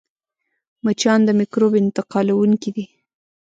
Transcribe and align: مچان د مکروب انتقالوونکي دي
مچان 0.83 1.19
د 1.25 1.29
مکروب 1.39 1.73
انتقالوونکي 1.83 2.69
دي 2.75 2.85